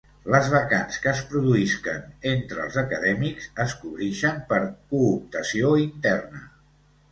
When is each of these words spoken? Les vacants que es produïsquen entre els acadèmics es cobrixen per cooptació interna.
Les 0.35 0.47
vacants 0.51 0.95
que 1.03 1.11
es 1.11 1.19
produïsquen 1.33 2.07
entre 2.31 2.65
els 2.65 2.79
acadèmics 2.83 3.51
es 3.67 3.77
cobrixen 3.83 4.41
per 4.49 4.61
cooptació 4.97 5.73
interna. 5.87 6.45